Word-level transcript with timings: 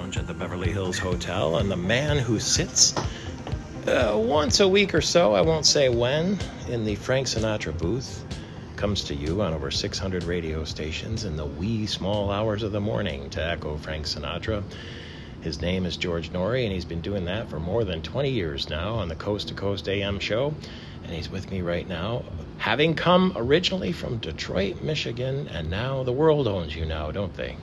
Lounge 0.00 0.16
at 0.16 0.26
the 0.26 0.32
Beverly 0.32 0.72
Hills 0.72 0.98
Hotel, 0.98 1.58
and 1.58 1.70
the 1.70 1.76
man 1.76 2.16
who 2.16 2.40
sits 2.40 2.96
uh, 3.86 4.16
once 4.16 4.60
a 4.60 4.66
week 4.66 4.94
or 4.94 5.02
so, 5.02 5.34
I 5.34 5.42
won't 5.42 5.66
say 5.66 5.90
when, 5.90 6.38
in 6.70 6.86
the 6.86 6.94
Frank 6.94 7.26
Sinatra 7.26 7.76
booth, 7.76 8.24
comes 8.76 9.04
to 9.04 9.14
you 9.14 9.42
on 9.42 9.52
over 9.52 9.70
600 9.70 10.24
radio 10.24 10.64
stations 10.64 11.24
in 11.24 11.36
the 11.36 11.44
wee 11.44 11.84
small 11.84 12.30
hours 12.30 12.62
of 12.62 12.72
the 12.72 12.80
morning 12.80 13.28
to 13.30 13.44
echo 13.44 13.76
Frank 13.76 14.06
Sinatra. 14.06 14.64
His 15.42 15.60
name 15.60 15.84
is 15.84 15.98
George 15.98 16.32
Noory, 16.32 16.64
and 16.64 16.72
he's 16.72 16.86
been 16.86 17.02
doing 17.02 17.26
that 17.26 17.50
for 17.50 17.60
more 17.60 17.84
than 17.84 18.00
20 18.00 18.30
years 18.30 18.70
now 18.70 18.94
on 18.94 19.08
the 19.08 19.16
Coast 19.16 19.48
to 19.48 19.54
Coast 19.54 19.86
AM 19.86 20.18
show. 20.18 20.54
And 21.04 21.12
he's 21.12 21.28
with 21.28 21.50
me 21.50 21.60
right 21.60 21.86
now, 21.86 22.24
having 22.56 22.94
come 22.94 23.34
originally 23.36 23.92
from 23.92 24.16
Detroit, 24.16 24.80
Michigan, 24.80 25.46
and 25.48 25.68
now 25.68 26.04
the 26.04 26.12
world 26.12 26.48
owns 26.48 26.74
you 26.74 26.86
now, 26.86 27.10
don't 27.10 27.34
they? 27.34 27.58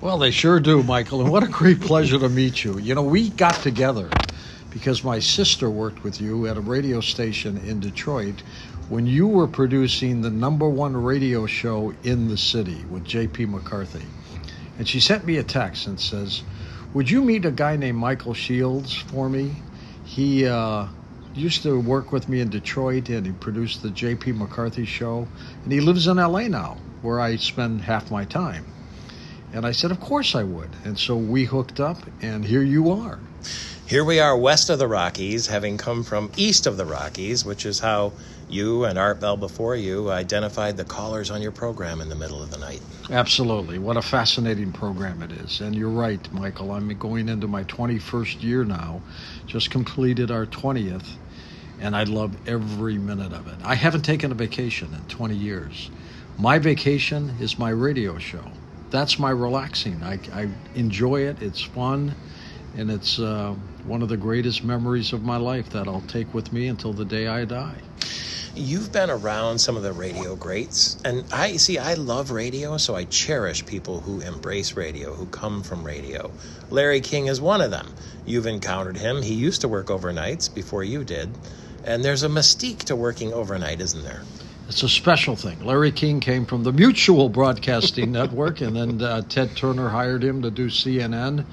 Well, 0.00 0.18
they 0.18 0.30
sure 0.30 0.60
do, 0.60 0.84
Michael, 0.84 1.22
and 1.22 1.30
what 1.32 1.42
a 1.42 1.48
great 1.48 1.80
pleasure 1.80 2.20
to 2.20 2.28
meet 2.28 2.64
you. 2.64 2.78
You 2.78 2.94
know, 2.94 3.02
we 3.02 3.30
got 3.30 3.56
together 3.56 4.10
because 4.70 5.04
my 5.04 5.18
sister 5.18 5.70
worked 5.70 6.04
with 6.04 6.20
you 6.20 6.46
at 6.46 6.56
a 6.56 6.60
radio 6.62 7.00
station 7.00 7.58
in 7.58 7.80
Detroit 7.80 8.44
when 8.88 9.06
you 9.08 9.26
were 9.26 9.48
producing 9.48 10.22
the 10.22 10.30
number 10.30 10.70
one 10.70 10.96
radio 10.96 11.46
show 11.46 11.92
in 12.04 12.28
the 12.28 12.38
city 12.38 12.86
with 12.86 13.04
J.P. 13.04 13.46
McCarthy. 13.46 14.12
And 14.78 14.88
she 14.88 15.00
sent 15.00 15.26
me 15.26 15.36
a 15.38 15.44
text 15.44 15.88
and 15.88 16.00
says, 16.00 16.44
Would 16.94 17.10
you 17.10 17.22
meet 17.22 17.44
a 17.44 17.50
guy 17.52 17.76
named 17.76 17.98
Michael 17.98 18.34
Shields 18.34 18.94
for 18.94 19.28
me? 19.28 19.64
He 20.04 20.46
uh, 20.46 20.88
used 21.34 21.64
to 21.64 21.80
work 21.80 22.12
with 22.12 22.28
me 22.28 22.40
in 22.40 22.50
Detroit 22.50 23.08
and 23.10 23.26
he 23.26 23.32
produced 23.32 23.82
the 23.82 23.90
J.P. 23.90 24.32
McCarthy 24.34 24.86
show. 24.86 25.28
And 25.64 25.72
he 25.72 25.80
lives 25.80 26.06
in 26.06 26.20
L.A. 26.20 26.48
now, 26.48 26.82
where 27.02 27.20
I 27.20 27.36
spend 27.36 27.82
half 27.82 28.12
my 28.12 28.24
time. 28.26 28.73
And 29.54 29.64
I 29.64 29.70
said, 29.70 29.92
Of 29.92 30.00
course 30.00 30.34
I 30.34 30.42
would. 30.42 30.70
And 30.84 30.98
so 30.98 31.16
we 31.16 31.44
hooked 31.44 31.78
up, 31.78 31.98
and 32.20 32.44
here 32.44 32.62
you 32.62 32.90
are. 32.90 33.20
Here 33.86 34.04
we 34.04 34.18
are 34.18 34.36
west 34.36 34.68
of 34.68 34.80
the 34.80 34.88
Rockies, 34.88 35.46
having 35.46 35.78
come 35.78 36.02
from 36.02 36.32
east 36.36 36.66
of 36.66 36.76
the 36.76 36.84
Rockies, 36.84 37.44
which 37.44 37.64
is 37.64 37.78
how 37.78 38.12
you 38.48 38.84
and 38.84 38.98
Art 38.98 39.20
Bell 39.20 39.36
before 39.36 39.76
you 39.76 40.10
identified 40.10 40.76
the 40.76 40.84
callers 40.84 41.30
on 41.30 41.40
your 41.40 41.52
program 41.52 42.00
in 42.00 42.08
the 42.08 42.16
middle 42.16 42.42
of 42.42 42.50
the 42.50 42.58
night. 42.58 42.80
Absolutely. 43.10 43.78
What 43.78 43.96
a 43.96 44.02
fascinating 44.02 44.72
program 44.72 45.22
it 45.22 45.30
is. 45.30 45.60
And 45.60 45.76
you're 45.76 45.88
right, 45.88 46.32
Michael. 46.32 46.72
I'm 46.72 46.88
going 46.98 47.28
into 47.28 47.46
my 47.46 47.62
21st 47.64 48.42
year 48.42 48.64
now, 48.64 49.02
just 49.46 49.70
completed 49.70 50.32
our 50.32 50.46
20th, 50.46 51.06
and 51.78 51.94
I 51.94 52.02
love 52.04 52.36
every 52.48 52.98
minute 52.98 53.32
of 53.32 53.46
it. 53.46 53.56
I 53.62 53.76
haven't 53.76 54.02
taken 54.02 54.32
a 54.32 54.34
vacation 54.34 54.92
in 54.92 55.00
20 55.08 55.36
years. 55.36 55.90
My 56.38 56.58
vacation 56.58 57.36
is 57.38 57.56
my 57.56 57.70
radio 57.70 58.18
show. 58.18 58.50
That's 58.94 59.18
my 59.18 59.30
relaxing. 59.30 60.00
I, 60.04 60.20
I 60.32 60.48
enjoy 60.76 61.22
it, 61.22 61.42
it's 61.42 61.60
fun, 61.60 62.14
and 62.76 62.92
it's 62.92 63.18
uh, 63.18 63.56
one 63.86 64.02
of 64.02 64.08
the 64.08 64.16
greatest 64.16 64.62
memories 64.62 65.12
of 65.12 65.24
my 65.24 65.36
life 65.36 65.68
that 65.70 65.88
I'll 65.88 66.02
take 66.02 66.32
with 66.32 66.52
me 66.52 66.68
until 66.68 66.92
the 66.92 67.04
day 67.04 67.26
I 67.26 67.44
die. 67.44 67.74
You've 68.54 68.92
been 68.92 69.10
around 69.10 69.58
some 69.58 69.76
of 69.76 69.82
the 69.82 69.92
radio 69.92 70.36
greats, 70.36 70.96
and 71.04 71.24
I 71.32 71.56
see 71.56 71.76
I 71.76 71.94
love 71.94 72.30
radio, 72.30 72.76
so 72.76 72.94
I 72.94 73.02
cherish 73.06 73.66
people 73.66 73.98
who 73.98 74.20
embrace 74.20 74.76
radio, 74.76 75.12
who 75.12 75.26
come 75.26 75.64
from 75.64 75.82
radio. 75.82 76.30
Larry 76.70 77.00
King 77.00 77.26
is 77.26 77.40
one 77.40 77.62
of 77.62 77.72
them. 77.72 77.92
You've 78.24 78.46
encountered 78.46 78.96
him. 78.96 79.22
He 79.22 79.34
used 79.34 79.60
to 79.62 79.68
work 79.68 79.88
overnights 79.88 80.54
before 80.54 80.84
you 80.84 81.02
did, 81.02 81.30
and 81.84 82.04
there's 82.04 82.22
a 82.22 82.28
mystique 82.28 82.84
to 82.84 82.94
working 82.94 83.32
overnight, 83.32 83.80
isn't 83.80 84.04
there? 84.04 84.22
It's 84.66 84.82
a 84.82 84.88
special 84.88 85.36
thing. 85.36 85.62
Larry 85.62 85.92
King 85.92 86.20
came 86.20 86.46
from 86.46 86.64
the 86.64 86.72
Mutual 86.72 87.28
Broadcasting 87.28 88.10
Network, 88.12 88.62
and 88.62 88.74
then 88.74 89.02
uh, 89.02 89.20
Ted 89.20 89.54
Turner 89.56 89.90
hired 89.90 90.24
him 90.24 90.40
to 90.40 90.50
do 90.50 90.68
CNN, 90.68 91.44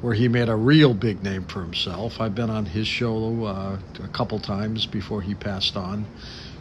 where 0.00 0.14
he 0.14 0.28
made 0.28 0.48
a 0.48 0.56
real 0.56 0.94
big 0.94 1.22
name 1.22 1.44
for 1.44 1.60
himself. 1.60 2.22
I've 2.22 2.34
been 2.34 2.48
on 2.48 2.64
his 2.64 2.88
show 2.88 3.44
uh, 3.44 3.78
a 4.02 4.08
couple 4.08 4.38
times 4.38 4.86
before 4.86 5.20
he 5.20 5.34
passed 5.34 5.76
on. 5.76 6.06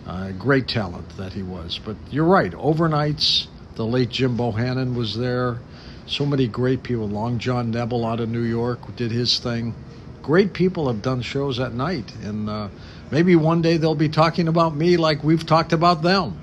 Uh, 0.05 0.31
great 0.31 0.67
talent 0.67 1.07
that 1.15 1.31
he 1.31 1.41
was. 1.41 1.79
But 1.83 1.95
you're 2.11 2.25
right, 2.25 2.51
overnights, 2.51 3.47
the 3.75 3.85
late 3.85 4.09
Jim 4.09 4.37
Bohannon 4.37 4.95
was 4.95 5.17
there. 5.17 5.59
So 6.05 6.25
many 6.25 6.49
great 6.49 6.83
people. 6.83 7.07
Long 7.07 7.39
John 7.39 7.71
Nebel 7.71 8.05
out 8.05 8.19
of 8.19 8.27
New 8.27 8.41
York 8.41 8.97
did 8.97 9.11
his 9.11 9.39
thing. 9.39 9.73
Great 10.23 10.53
people 10.53 10.87
have 10.87 11.01
done 11.01 11.21
shows 11.21 11.59
at 11.59 11.73
night, 11.73 12.15
and 12.23 12.49
uh, 12.49 12.69
maybe 13.11 13.35
one 13.35 13.61
day 13.61 13.75
they'll 13.75 13.93
be 13.93 14.07
talking 14.07 14.47
about 14.47 14.73
me 14.73 14.95
like 14.95 15.21
we've 15.21 15.45
talked 15.45 15.73
about 15.73 16.01
them. 16.01 16.39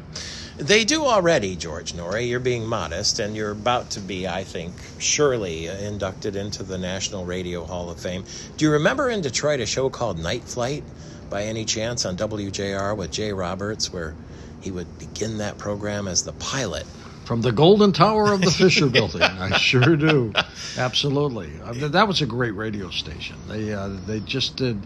They 0.59 0.85
do 0.85 1.07
already, 1.07 1.57
George 1.57 1.95
Noory. 1.95 2.29
You're 2.29 2.41
being 2.41 2.67
modest, 2.67 3.21
and 3.21 3.35
you're 3.35 3.53
about 3.53 3.89
to 3.93 4.01
be, 4.01 4.29
I 4.29 4.45
think, 4.45 4.75
surely 4.99 5.69
inducted 5.69 6.37
into 6.37 6.63
the 6.63 6.77
National 6.77 7.25
Radio 7.25 7.65
Hall 7.65 7.89
of 7.89 7.99
Fame. 7.99 8.23
Do 8.59 8.67
you 8.67 8.73
remember 8.73 9.09
in 9.09 9.23
Detroit 9.23 9.61
a 9.61 9.67
show 9.67 9.89
called 9.89 10.19
Night 10.19 10.45
Flight 10.45 10.85
by 11.31 11.45
any 11.45 11.65
chance 11.65 12.05
on 12.05 12.19
WJR 12.19 12.95
with 12.95 13.11
Jay 13.11 13.33
Roberts, 13.33 13.91
where 13.91 14.15
he 14.61 14.71
would 14.71 14.99
begin 14.99 15.39
that 15.39 15.57
program 15.57 16.07
as 16.07 16.23
the 16.23 16.35
pilot? 16.35 16.85
From 17.31 17.43
the 17.43 17.53
Golden 17.53 17.93
Tower 17.93 18.33
of 18.33 18.41
the 18.41 18.51
Fisher 18.51 18.87
Building, 18.91 19.23
I 19.23 19.57
sure 19.57 19.95
do. 19.95 20.33
Absolutely, 20.77 21.49
I 21.65 21.71
mean, 21.71 21.93
that 21.93 22.09
was 22.09 22.21
a 22.21 22.27
great 22.27 22.57
radio 22.57 22.91
station. 22.91 23.37
They 23.47 23.73
uh, 23.73 23.91
they 24.05 24.19
just 24.19 24.57
did 24.57 24.85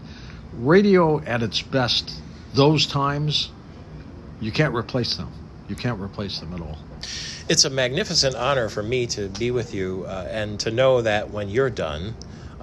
radio 0.53 1.19
at 1.21 1.41
its 1.41 1.63
best. 1.63 2.21
Those 2.53 2.85
times, 2.85 3.49
you 4.39 4.51
can't 4.51 4.75
replace 4.75 5.15
them. 5.15 5.31
You 5.67 5.75
can't 5.75 5.99
replace 5.99 6.37
them 6.37 6.53
at 6.53 6.61
all. 6.61 6.77
It's 7.49 7.65
a 7.65 7.71
magnificent 7.71 8.35
honor 8.35 8.69
for 8.69 8.83
me 8.83 9.07
to 9.07 9.27
be 9.29 9.49
with 9.49 9.73
you 9.73 10.05
uh, 10.07 10.27
and 10.29 10.59
to 10.59 10.69
know 10.69 11.01
that 11.01 11.31
when 11.31 11.49
you're 11.49 11.71
done, 11.71 12.13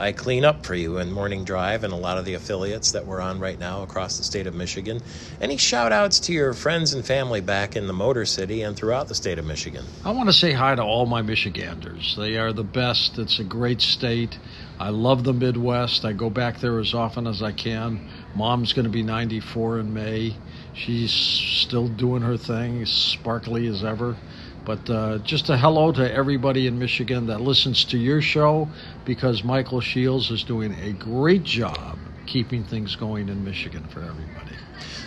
I 0.03 0.11
clean 0.11 0.45
up 0.45 0.67
for 0.67 0.75
you 0.75 0.99
in 0.99 1.13
Morning 1.13 1.45
Drive 1.45 1.85
and 1.85 1.93
a 1.93 1.97
lot 1.97 2.19
of 2.19 2.25
the 2.25 2.35
affiliates 2.35 2.91
that 2.91 3.07
we're 3.07 3.21
on 3.21 3.39
right 3.39 3.57
now 3.57 3.85
across 3.85 4.19
the 4.19 4.25
state 4.25 4.49
of 4.49 4.55
Michigan. 4.55 5.01
Any 5.41 5.57
shout 5.57 5.93
outs 5.93 6.19
to 6.21 6.33
your 6.33 6.55
friends 6.55 6.93
and 6.93 7.07
family 7.07 7.41
back 7.41 7.77
in 7.77 7.87
the 7.87 7.93
Motor 7.93 8.27
City 8.27 8.63
and 8.63 8.77
throughout 8.77 9.07
the 9.07 9.15
state 9.15 9.39
of 9.39 9.47
Michigan? 9.47 9.85
I 10.05 10.11
want 10.11 10.29
to 10.29 10.33
say 10.33 10.51
hi 10.51 10.75
to 10.75 10.83
all 10.83 11.07
my 11.07 11.23
Michiganders. 11.23 12.17
They 12.17 12.37
are 12.37 12.53
the 12.53 12.65
best. 12.65 13.17
It's 13.21 13.39
a 13.39 13.45
great 13.45 13.81
state. 13.81 14.41
I 14.81 14.89
love 14.89 15.23
the 15.23 15.33
Midwest. 15.33 16.05
I 16.05 16.13
go 16.13 16.29
back 16.29 16.59
there 16.59 16.81
as 16.81 16.95
often 16.95 17.29
as 17.29 17.41
I 17.41 17.53
can. 17.53 18.09
Mom's 18.35 18.73
going 18.73 18.87
to 18.87 18.91
be 18.91 19.05
94 19.05 19.79
in 19.79 19.95
May. 19.95 20.35
She's 20.75 21.13
still 21.13 21.87
doing 21.87 22.23
her 22.23 22.37
thing, 22.37 22.85
sparkly 22.87 23.69
as 23.69 23.85
ever. 23.85 24.17
But 24.65 24.89
uh, 24.89 25.19
just 25.19 25.49
a 25.49 25.57
hello 25.57 25.93
to 25.93 26.13
everybody 26.13 26.67
in 26.67 26.79
Michigan 26.79 27.27
that 27.27 27.41
listens 27.41 27.85
to 27.87 27.99
your 27.99 28.23
show 28.23 28.69
because 29.05 29.43
Michael 29.43 29.81
Shields 29.81 30.31
is 30.31 30.45
doing 30.45 30.75
a 30.75 30.93
great 30.93 31.43
job 31.43 31.99
keeping 32.27 32.65
things 32.65 32.97
going 32.97 33.29
in 33.29 33.45
Michigan 33.45 33.85
for 33.89 34.01
everybody. 34.01 34.57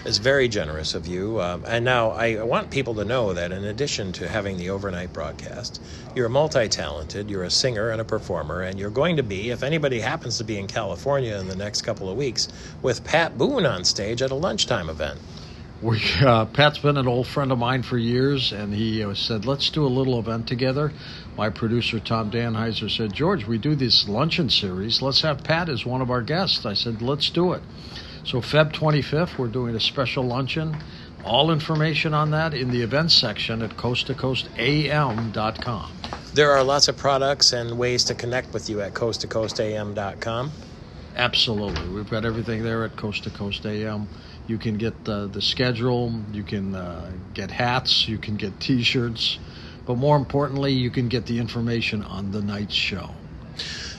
It's 0.06 0.20
very 0.20 0.48
generous 0.48 0.94
of 0.94 1.08
you. 1.08 1.42
Um, 1.42 1.64
and 1.66 1.84
now 1.84 2.12
I 2.12 2.44
want 2.44 2.70
people 2.70 2.94
to 2.96 3.06
know 3.06 3.34
that 3.34 3.52
in 3.52 3.64
addition 3.64 4.12
to 4.14 4.28
having 4.28 4.58
the 4.58 4.70
overnight 4.70 5.12
broadcast, 5.12 5.82
you're 6.16 6.30
multi 6.30 6.68
talented, 6.68 7.30
you're 7.30 7.44
a 7.44 7.50
singer 7.50 7.90
and 7.90 8.00
a 8.00 8.06
performer, 8.06 8.62
and 8.62 8.80
you're 8.80 8.92
going 8.92 9.16
to 9.18 9.24
be, 9.24 9.50
if 9.50 9.64
anybody 9.64 10.00
happens 10.00 10.38
to 10.38 10.44
be 10.44 10.60
in 10.60 10.68
California 10.68 11.36
in 11.38 11.48
the 11.48 11.56
next 11.56 11.82
couple 11.82 12.10
of 12.10 12.18
weeks, 12.18 12.50
with 12.84 13.04
Pat 13.04 13.38
Boone 13.38 13.66
on 13.66 13.84
stage 13.84 14.22
at 14.22 14.30
a 14.30 14.36
lunchtime 14.36 14.90
event. 14.90 15.20
We, 15.82 16.02
uh, 16.22 16.46
Pat's 16.46 16.80
been 16.80 16.96
an 16.96 17.08
old 17.08 17.28
friend 17.28 17.52
of 17.52 17.60
mine 17.60 17.84
for 17.84 17.98
years, 17.98 18.54
and 18.54 18.74
he 18.74 19.04
uh, 19.04 19.14
said, 19.14 19.46
"Let's 19.46 19.70
do 19.70 19.86
a 19.86 19.90
little 19.90 20.18
event 20.18 20.48
together." 20.48 20.94
My 21.38 21.50
producer 21.50 22.00
Tom 22.00 22.32
Danheiser 22.32 22.90
said, 22.90 23.14
"George, 23.14 23.46
we 23.46 23.58
do 23.58 23.76
this 23.76 24.08
luncheon 24.08 24.50
series. 24.50 25.02
Let's 25.02 25.22
have 25.22 25.44
Pat 25.44 25.68
as 25.68 25.86
one 25.86 26.02
of 26.02 26.10
our 26.10 26.22
guests." 26.22 26.66
I 26.66 26.74
said, 26.74 27.02
"Let's 27.02 27.30
do 27.30 27.52
it." 27.52 27.62
So 28.24 28.40
Feb 28.42 28.72
25th, 28.72 29.38
we're 29.38 29.48
doing 29.48 29.76
a 29.76 29.80
special 29.80 30.24
luncheon. 30.24 30.78
All 31.26 31.52
information 31.52 32.14
on 32.14 32.32
that 32.32 32.54
in 32.54 32.72
the 32.72 32.82
events 32.82 33.14
section 33.14 33.62
at 33.62 33.76
coasttocoastam.com. 33.78 35.92
There 36.34 36.52
are 36.52 36.64
lots 36.64 36.88
of 36.88 36.98
products 36.98 37.54
and 37.54 37.78
ways 37.78 38.04
to 38.06 38.16
connect 38.16 38.54
with 38.54 38.70
you 38.70 38.82
at 38.82 38.94
coasttocoastam.com. 38.94 40.52
Absolutely. 41.16 41.88
We've 41.90 42.10
got 42.10 42.26
everything 42.26 42.64
there 42.64 42.84
at 42.84 42.96
Coast 42.98 43.24
to 43.24 43.30
Coast 43.30 43.66
AM. 43.66 44.08
You 44.48 44.58
can 44.58 44.78
get 44.78 44.94
uh, 45.08 45.26
the 45.26 45.42
schedule, 45.42 46.14
you 46.32 46.44
can 46.44 46.76
uh, 46.76 47.12
get 47.34 47.50
hats, 47.50 48.08
you 48.08 48.18
can 48.18 48.36
get 48.36 48.60
t 48.60 48.84
shirts, 48.84 49.40
but 49.86 49.98
more 49.98 50.16
importantly, 50.18 50.72
you 50.72 50.92
can 50.92 51.08
get 51.08 51.26
the 51.26 51.40
information 51.40 52.04
on 52.04 52.32
the 52.32 52.42
night's 52.42 52.76
show. 52.76 53.12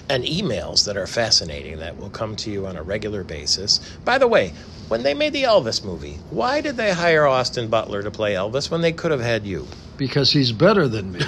And 0.09 0.23
emails 0.23 0.85
that 0.85 0.97
are 0.97 1.09
fascinating 1.09 1.79
that 1.79 1.97
will 1.99 2.11
come 2.11 2.37
to 2.37 2.51
you 2.51 2.67
on 2.67 2.77
a 2.77 2.83
regular 2.83 3.25
basis. 3.25 3.81
By 4.05 4.19
the 4.19 4.29
way, 4.29 4.53
when 4.87 5.03
they 5.03 5.15
made 5.15 5.33
the 5.33 5.43
Elvis 5.43 5.85
movie, 5.85 6.21
why 6.31 6.61
did 6.61 6.77
they 6.77 6.93
hire 6.93 7.27
Austin 7.27 7.67
Butler 7.67 8.03
to 8.03 8.11
play 8.13 8.35
Elvis 8.35 8.71
when 8.71 8.83
they 8.83 8.93
could 8.93 9.11
have 9.11 9.21
had 9.21 9.45
you? 9.45 9.67
Because 9.97 10.31
he's 10.31 10.53
better 10.53 10.87
than 10.87 11.11
me. 11.11 11.21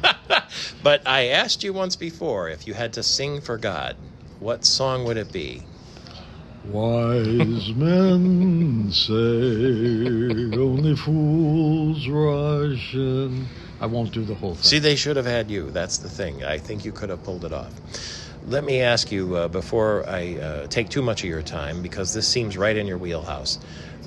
but 0.82 1.06
I 1.06 1.26
asked 1.26 1.62
you 1.62 1.74
once 1.74 1.96
before 1.96 2.48
if 2.48 2.66
you 2.66 2.72
had 2.72 2.94
to 2.94 3.02
sing 3.02 3.42
for 3.42 3.58
God, 3.58 3.96
what 4.40 4.64
song 4.64 5.04
would 5.04 5.18
it 5.18 5.30
be? 5.30 5.64
Wise 6.70 7.72
men 7.74 8.92
say 8.92 10.58
only 10.58 10.94
fools 10.96 12.06
rush 12.08 12.94
in. 12.94 13.46
I 13.80 13.86
won't 13.86 14.12
do 14.12 14.22
the 14.22 14.34
whole 14.34 14.54
thing. 14.54 14.62
See, 14.64 14.78
they 14.78 14.94
should 14.94 15.16
have 15.16 15.24
had 15.24 15.50
you. 15.50 15.70
That's 15.70 15.96
the 15.96 16.10
thing. 16.10 16.44
I 16.44 16.58
think 16.58 16.84
you 16.84 16.92
could 16.92 17.08
have 17.08 17.24
pulled 17.24 17.46
it 17.46 17.54
off. 17.54 17.72
Let 18.46 18.64
me 18.64 18.82
ask 18.82 19.10
you 19.10 19.34
uh, 19.34 19.48
before 19.48 20.06
I 20.06 20.36
uh, 20.36 20.66
take 20.66 20.90
too 20.90 21.00
much 21.00 21.22
of 21.24 21.30
your 21.30 21.40
time, 21.40 21.80
because 21.80 22.12
this 22.12 22.28
seems 22.28 22.58
right 22.58 22.76
in 22.76 22.86
your 22.86 22.98
wheelhouse. 22.98 23.58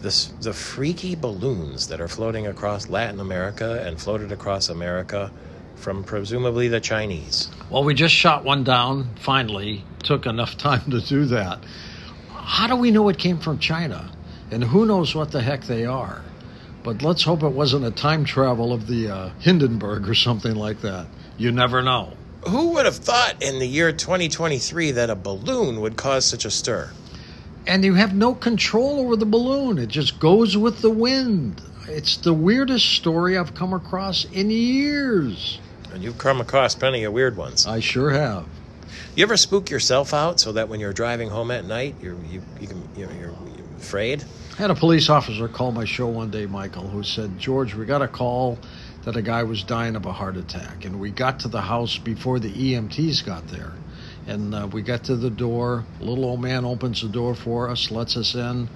This, 0.01 0.27
the 0.41 0.53
freaky 0.53 1.15
balloons 1.15 1.87
that 1.87 1.99
are 1.99 2.07
floating 2.07 2.45
across 2.45 2.89
Latin 2.89 3.19
America 3.19 3.83
and 3.83 3.99
floated 3.99 4.31
across 4.31 4.69
America 4.69 5.31
from 5.75 6.03
presumably 6.03 6.67
the 6.67 6.79
Chinese. 6.79 7.49
Well, 7.71 7.83
we 7.83 7.95
just 7.95 8.13
shot 8.13 8.43
one 8.43 8.63
down, 8.63 9.15
finally. 9.15 9.83
Took 10.03 10.27
enough 10.27 10.57
time 10.59 10.91
to 10.91 11.01
do 11.01 11.25
that. 11.25 11.59
How 12.51 12.67
do 12.67 12.75
we 12.75 12.91
know 12.91 13.07
it 13.07 13.17
came 13.17 13.39
from 13.39 13.59
China? 13.59 14.11
And 14.51 14.61
who 14.61 14.85
knows 14.85 15.15
what 15.15 15.31
the 15.31 15.41
heck 15.41 15.63
they 15.63 15.85
are? 15.85 16.21
But 16.83 17.01
let's 17.01 17.23
hope 17.23 17.43
it 17.43 17.53
wasn't 17.53 17.85
a 17.85 17.91
time 17.91 18.25
travel 18.25 18.73
of 18.73 18.87
the 18.87 19.09
uh, 19.09 19.29
Hindenburg 19.39 20.09
or 20.09 20.13
something 20.13 20.55
like 20.55 20.81
that. 20.81 21.07
You 21.37 21.53
never 21.53 21.81
know. 21.81 22.11
Who 22.49 22.71
would 22.71 22.83
have 22.83 22.97
thought 22.97 23.41
in 23.41 23.59
the 23.59 23.65
year 23.65 23.93
2023 23.93 24.91
that 24.91 25.09
a 25.09 25.15
balloon 25.15 25.79
would 25.79 25.95
cause 25.95 26.25
such 26.25 26.43
a 26.43 26.51
stir? 26.51 26.91
And 27.67 27.85
you 27.85 27.93
have 27.93 28.13
no 28.13 28.35
control 28.35 28.99
over 28.99 29.15
the 29.15 29.25
balloon, 29.25 29.77
it 29.77 29.87
just 29.87 30.19
goes 30.19 30.57
with 30.57 30.81
the 30.81 30.89
wind. 30.89 31.61
It's 31.87 32.17
the 32.17 32.33
weirdest 32.33 32.85
story 32.85 33.37
I've 33.37 33.55
come 33.55 33.71
across 33.71 34.25
in 34.25 34.51
years. 34.51 35.57
And 35.93 36.03
you've 36.03 36.17
come 36.17 36.41
across 36.41 36.75
plenty 36.75 37.05
of 37.05 37.13
weird 37.13 37.37
ones. 37.37 37.65
I 37.65 37.79
sure 37.79 38.09
have. 38.09 38.45
You 39.13 39.23
ever 39.23 39.35
spook 39.35 39.69
yourself 39.69 40.13
out 40.13 40.39
so 40.39 40.53
that 40.53 40.69
when 40.69 40.79
you're 40.79 40.93
driving 40.93 41.29
home 41.29 41.51
at 41.51 41.65
night, 41.65 41.95
you're 42.01 42.15
you, 42.31 42.41
you 42.61 42.67
can 42.67 42.81
you 42.95 43.05
know, 43.05 43.11
you're 43.19 43.33
afraid? 43.75 44.23
I 44.53 44.55
had 44.55 44.71
a 44.71 44.75
police 44.75 45.09
officer 45.09 45.49
call 45.49 45.73
my 45.73 45.83
show 45.83 46.07
one 46.07 46.31
day, 46.31 46.45
Michael, 46.45 46.87
who 46.87 47.03
said, 47.03 47.37
"George, 47.37 47.75
we 47.75 47.85
got 47.85 48.01
a 48.01 48.07
call 48.07 48.57
that 49.03 49.17
a 49.17 49.21
guy 49.21 49.43
was 49.43 49.63
dying 49.63 49.97
of 49.97 50.05
a 50.05 50.13
heart 50.13 50.37
attack, 50.37 50.85
and 50.85 50.97
we 50.97 51.11
got 51.11 51.41
to 51.41 51.49
the 51.49 51.59
house 51.59 51.97
before 51.97 52.39
the 52.39 52.53
EMTs 52.53 53.25
got 53.25 53.45
there." 53.49 53.73
And 54.27 54.55
uh, 54.55 54.67
we 54.71 54.81
got 54.81 55.03
to 55.05 55.17
the 55.17 55.29
door. 55.29 55.83
Little 55.99 56.23
old 56.23 56.39
man 56.39 56.63
opens 56.63 57.01
the 57.01 57.09
door 57.09 57.35
for 57.35 57.69
us, 57.69 57.91
lets 57.91 58.15
us 58.15 58.33
in. 58.33 58.69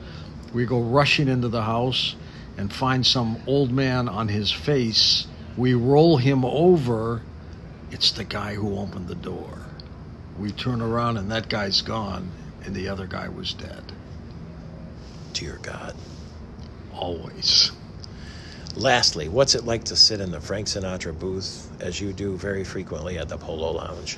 We 0.53 0.65
go 0.65 0.81
rushing 0.81 1.29
into 1.29 1.47
the 1.47 1.61
house 1.61 2.17
and 2.57 2.73
find 2.73 3.05
some 3.05 3.37
old 3.47 3.71
man 3.71 4.09
on 4.09 4.27
his 4.27 4.51
face. 4.51 5.27
We 5.55 5.75
roll 5.75 6.17
him 6.17 6.43
over. 6.43 7.21
It's 7.89 8.11
the 8.11 8.25
guy 8.25 8.55
who 8.55 8.77
opened 8.77 9.07
the 9.07 9.15
door. 9.15 9.59
We 10.39 10.51
turn 10.51 10.81
around 10.81 11.17
and 11.17 11.31
that 11.31 11.49
guy's 11.49 11.81
gone, 11.81 12.29
and 12.65 12.75
the 12.75 12.89
other 12.89 13.07
guy 13.07 13.29
was 13.29 13.53
dead. 13.53 13.83
Dear 15.33 15.59
God. 15.61 15.95
Always. 16.93 17.71
Lastly, 18.75 19.29
what's 19.29 19.55
it 19.55 19.65
like 19.65 19.85
to 19.85 19.95
sit 19.95 20.19
in 20.19 20.31
the 20.31 20.41
Frank 20.41 20.67
Sinatra 20.67 21.17
booth 21.17 21.71
as 21.81 22.01
you 22.01 22.11
do 22.11 22.35
very 22.35 22.63
frequently 22.63 23.17
at 23.17 23.29
the 23.29 23.37
Polo 23.37 23.71
Lounge? 23.71 24.17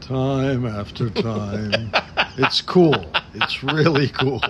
Time 0.00 0.64
after 0.66 1.10
time. 1.10 1.92
it's 2.38 2.62
cool. 2.62 3.04
It's 3.34 3.62
really 3.62 4.08
cool. 4.08 4.42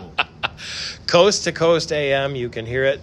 Coast 1.07 1.45
to 1.45 1.53
Coast 1.53 1.93
AM, 1.93 2.37
you 2.37 2.49
can 2.49 2.65
hear 2.65 2.85
it 2.85 3.01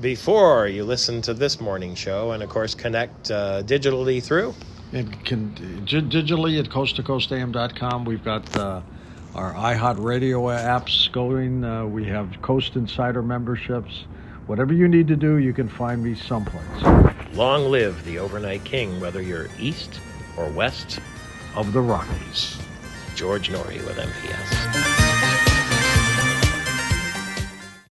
before 0.00 0.66
you 0.66 0.84
listen 0.84 1.20
to 1.22 1.34
this 1.34 1.60
morning 1.60 1.94
show, 1.94 2.32
and 2.32 2.42
of 2.42 2.48
course, 2.48 2.74
connect 2.74 3.30
uh, 3.30 3.62
digitally 3.62 4.22
through. 4.22 4.54
And 4.92 5.24
can 5.24 5.54
digitally 5.86 6.58
at 6.58 6.66
coasttocoastam.com. 6.66 8.04
We've 8.04 8.24
got 8.24 8.56
uh, 8.56 8.82
our 9.34 9.54
iHeart 9.54 10.02
Radio 10.02 10.42
apps 10.42 11.10
going. 11.10 11.64
Uh, 11.64 11.86
we 11.86 12.04
have 12.04 12.40
Coast 12.42 12.76
Insider 12.76 13.22
memberships. 13.22 14.04
Whatever 14.46 14.74
you 14.74 14.88
need 14.88 15.08
to 15.08 15.16
do, 15.16 15.38
you 15.38 15.52
can 15.52 15.68
find 15.68 16.02
me 16.02 16.14
someplace. 16.14 16.82
Long 17.32 17.70
live 17.70 18.04
the 18.04 18.18
overnight 18.18 18.64
king, 18.64 19.00
whether 19.00 19.22
you're 19.22 19.48
east 19.58 20.00
or 20.36 20.48
west 20.50 21.00
of 21.54 21.72
the 21.72 21.80
Rockies. 21.80 22.58
George 23.14 23.50
Noory 23.50 23.84
with 23.86 23.96
MPS. 23.96 25.01